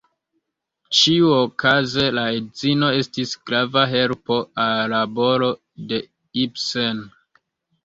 Ĉiuokaze 0.99 2.05
la 2.19 2.23
edzino 2.37 2.89
estis 3.03 3.35
grava 3.51 3.85
helpo 3.93 4.41
al 4.65 4.73
la 4.79 4.83
laboro 4.97 5.53
de 5.93 6.03
Ibsen. 6.49 7.07